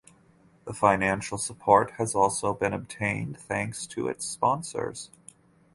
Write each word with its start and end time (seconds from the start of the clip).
The 0.65 0.73
financial 0.73 1.37
support 1.37 1.91
has 1.99 2.15
also 2.15 2.55
been 2.55 2.73
obtained 2.73 3.37
thanks 3.39 3.85
to 3.85 4.07
its 4.07 4.25
sponsors. 4.25 5.11